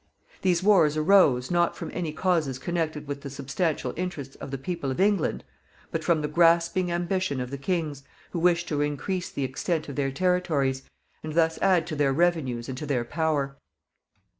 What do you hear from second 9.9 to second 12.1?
their territories, and thus add to